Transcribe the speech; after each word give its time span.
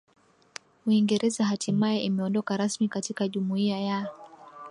Uingereza 0.87 1.45
hatimae 1.45 2.01
imeondoka 2.03 2.57
rasmi 2.57 2.87
katika 2.87 3.27
jumuiya 3.27 3.79
ya 3.81 4.09